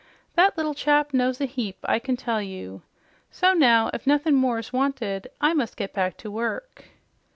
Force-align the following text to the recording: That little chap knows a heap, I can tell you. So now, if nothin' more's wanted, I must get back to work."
That 0.33 0.57
little 0.57 0.73
chap 0.73 1.13
knows 1.13 1.39
a 1.39 1.45
heap, 1.45 1.77
I 1.83 1.99
can 1.99 2.17
tell 2.17 2.41
you. 2.41 2.81
So 3.29 3.53
now, 3.53 3.91
if 3.93 4.07
nothin' 4.07 4.33
more's 4.33 4.73
wanted, 4.73 5.27
I 5.39 5.53
must 5.53 5.77
get 5.77 5.93
back 5.93 6.17
to 6.25 6.31
work." 6.31 6.85